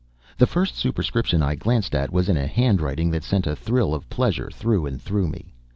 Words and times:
The 0.39 0.47
first 0.47 0.75
superscription 0.75 1.43
I 1.43 1.53
glanced 1.53 1.93
at 1.93 2.11
was 2.11 2.27
in 2.27 2.35
a 2.35 2.47
handwriting 2.47 3.11
that 3.11 3.23
sent 3.23 3.45
a 3.45 3.55
thrill 3.55 3.93
of 3.93 4.09
pleasure 4.09 4.49
through 4.51 4.87
and 4.87 4.99
through 4.99 5.27
me. 5.27 5.53